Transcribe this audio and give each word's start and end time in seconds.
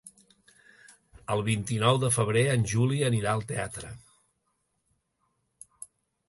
El 1.35 1.43
vint-i-nou 1.49 1.99
de 2.03 2.09
febrer 2.15 2.43
en 2.53 2.65
Juli 2.71 2.97
anirà 3.11 3.35
al 3.35 3.45
teatre. 3.53 3.93